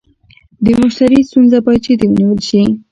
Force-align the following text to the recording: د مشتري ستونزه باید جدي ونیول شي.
د 0.63 0.65
مشتري 0.81 1.19
ستونزه 1.29 1.57
باید 1.65 1.81
جدي 1.85 2.05
ونیول 2.09 2.39
شي. 2.49 2.61